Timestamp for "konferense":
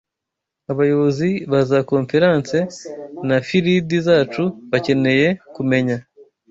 1.91-2.57